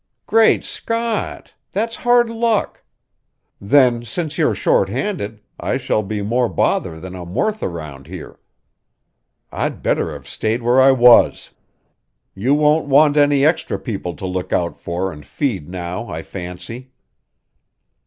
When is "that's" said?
1.73-1.97